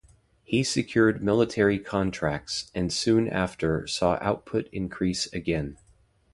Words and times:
He 0.43 0.63
secured 0.63 1.21
military 1.21 1.77
contracts 1.77 2.71
and 2.73 2.91
soon 2.91 3.29
after 3.29 3.85
saw 3.85 4.17
output 4.19 4.67
increase 4.73 5.31
again. 5.31 5.77